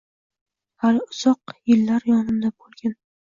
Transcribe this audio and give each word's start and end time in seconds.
Xali 0.79 1.01
uzoq 1.09 1.53
iillar 1.73 2.09
yonimda 2.13 2.53
bulgin 2.63 2.99